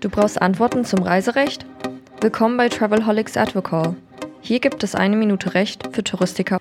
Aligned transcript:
Du 0.00 0.08
brauchst 0.08 0.40
Antworten 0.40 0.84
zum 0.84 1.02
Reiserecht? 1.02 1.66
Willkommen 2.20 2.56
bei 2.56 2.68
Travelholics 2.68 3.36
Advocall. 3.36 3.96
Hier 4.40 4.60
gibt 4.60 4.84
es 4.84 4.94
eine 4.94 5.16
Minute 5.16 5.54
Recht 5.54 5.88
für 5.92 6.04
Touristiker. 6.04 6.60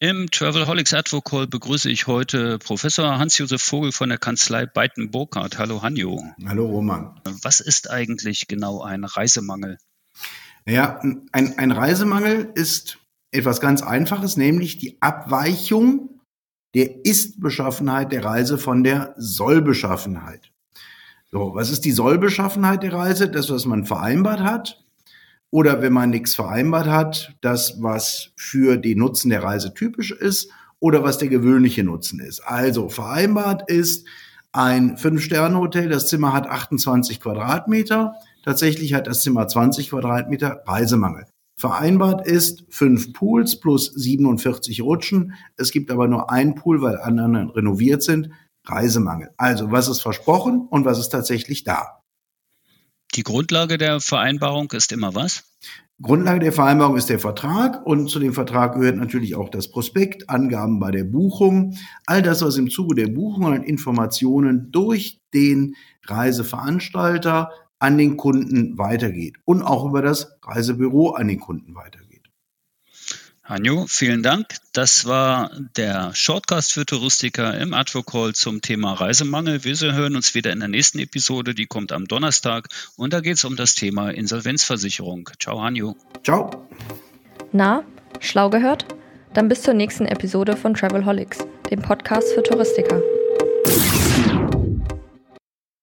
Im 0.00 0.30
Travelholics 0.32 0.94
Advocall 0.94 1.46
begrüße 1.46 1.90
ich 1.90 2.08
heute 2.08 2.58
Professor 2.58 3.18
Hans-Josef 3.18 3.62
Vogel 3.62 3.92
von 3.92 4.08
der 4.08 4.18
Kanzlei 4.18 4.66
Beiten 4.66 5.12
Burkhardt. 5.12 5.58
Hallo 5.58 5.82
Hanjo. 5.82 6.24
Hallo 6.44 6.66
Roman. 6.66 7.20
Was 7.42 7.60
ist 7.60 7.88
eigentlich 7.88 8.48
genau 8.48 8.82
ein 8.82 9.04
Reisemangel? 9.04 9.78
Ja, 10.68 11.00
ein, 11.32 11.54
ein 11.56 11.72
Reisemangel 11.72 12.52
ist 12.54 12.98
etwas 13.30 13.58
ganz 13.60 13.80
Einfaches, 13.82 14.36
nämlich 14.36 14.76
die 14.76 15.00
Abweichung 15.00 16.20
der 16.74 17.06
Ist-Beschaffenheit 17.06 18.12
der 18.12 18.22
Reise 18.22 18.58
von 18.58 18.84
der 18.84 19.14
Soll-Beschaffenheit. 19.16 20.52
So, 21.30 21.54
was 21.54 21.70
ist 21.70 21.86
die 21.86 21.92
Soll-Beschaffenheit 21.92 22.82
der 22.82 22.92
Reise? 22.92 23.30
Das, 23.30 23.48
was 23.48 23.64
man 23.64 23.86
vereinbart 23.86 24.40
hat. 24.40 24.84
Oder 25.50 25.80
wenn 25.80 25.94
man 25.94 26.10
nichts 26.10 26.34
vereinbart 26.34 26.88
hat, 26.88 27.34
das, 27.40 27.80
was 27.80 28.32
für 28.36 28.76
den 28.76 28.98
Nutzen 28.98 29.30
der 29.30 29.42
Reise 29.42 29.72
typisch 29.72 30.10
ist 30.10 30.50
oder 30.80 31.02
was 31.02 31.16
der 31.16 31.28
gewöhnliche 31.28 31.82
Nutzen 31.82 32.20
ist. 32.20 32.40
Also 32.40 32.90
vereinbart 32.90 33.70
ist 33.70 34.06
ein 34.52 34.96
Fünf-Sterne-Hotel, 34.96 35.88
das 35.88 36.08
Zimmer 36.08 36.32
hat 36.32 36.46
28 36.46 37.20
Quadratmeter. 37.20 38.14
Tatsächlich 38.44 38.94
hat 38.94 39.06
das 39.06 39.20
Zimmer 39.20 39.46
20 39.46 39.90
Quadratmeter 39.90 40.62
Reisemangel. 40.66 41.26
Vereinbart 41.58 42.26
ist 42.26 42.64
fünf 42.70 43.12
Pools 43.12 43.58
plus 43.58 43.86
47 43.86 44.80
Rutschen. 44.80 45.34
Es 45.56 45.72
gibt 45.72 45.90
aber 45.90 46.06
nur 46.06 46.30
einen 46.30 46.54
Pool, 46.54 46.80
weil 46.82 46.98
andere 46.98 47.54
renoviert 47.54 48.02
sind. 48.02 48.30
Reisemangel. 48.64 49.30
Also 49.36 49.72
was 49.72 49.88
ist 49.88 50.00
versprochen 50.00 50.68
und 50.70 50.84
was 50.84 50.98
ist 50.98 51.08
tatsächlich 51.08 51.64
da? 51.64 52.02
Die 53.14 53.22
Grundlage 53.22 53.78
der 53.78 54.00
Vereinbarung 54.00 54.70
ist 54.72 54.92
immer 54.92 55.14
was? 55.14 55.44
Grundlage 56.00 56.38
der 56.38 56.52
Vereinbarung 56.52 56.96
ist 56.96 57.08
der 57.08 57.18
Vertrag 57.18 57.84
und 57.84 58.08
zu 58.08 58.20
dem 58.20 58.32
Vertrag 58.32 58.74
gehört 58.74 58.96
natürlich 58.96 59.34
auch 59.34 59.48
das 59.48 59.68
Prospekt, 59.68 60.30
Angaben 60.30 60.78
bei 60.78 60.92
der 60.92 61.02
Buchung, 61.02 61.76
all 62.06 62.22
das, 62.22 62.40
was 62.40 62.56
im 62.56 62.70
Zuge 62.70 62.94
der 62.94 63.08
Buchung 63.08 63.46
an 63.46 63.64
Informationen 63.64 64.70
durch 64.70 65.20
den 65.34 65.74
Reiseveranstalter 66.04 67.50
an 67.80 67.98
den 67.98 68.16
Kunden 68.16 68.78
weitergeht 68.78 69.38
und 69.44 69.62
auch 69.62 69.86
über 69.86 70.00
das 70.00 70.38
Reisebüro 70.42 71.10
an 71.10 71.26
den 71.26 71.40
Kunden 71.40 71.74
weitergeht. 71.74 72.07
Hanjo, 73.48 73.86
vielen 73.88 74.22
Dank. 74.22 74.46
Das 74.74 75.06
war 75.06 75.50
der 75.74 76.14
Shortcast 76.14 76.74
für 76.74 76.84
Touristiker 76.84 77.58
im 77.58 77.72
Advocall 77.72 78.34
zum 78.34 78.60
Thema 78.60 78.92
Reisemangel. 78.92 79.64
Wir 79.64 79.94
hören 79.94 80.16
uns 80.16 80.34
wieder 80.34 80.52
in 80.52 80.58
der 80.58 80.68
nächsten 80.68 80.98
Episode, 80.98 81.54
die 81.54 81.64
kommt 81.64 81.92
am 81.92 82.04
Donnerstag 82.04 82.68
und 82.98 83.14
da 83.14 83.20
geht 83.20 83.38
es 83.38 83.44
um 83.46 83.56
das 83.56 83.74
Thema 83.74 84.10
Insolvenzversicherung. 84.10 85.30
Ciao, 85.40 85.62
Hanjo. 85.62 85.96
Ciao. 86.22 86.68
Na, 87.52 87.84
schlau 88.20 88.50
gehört? 88.50 88.84
Dann 89.32 89.48
bis 89.48 89.62
zur 89.62 89.72
nächsten 89.72 90.04
Episode 90.04 90.54
von 90.54 90.74
Travelholics, 90.74 91.38
dem 91.70 91.80
Podcast 91.80 92.34
für 92.34 92.42
Touristiker. 92.42 93.00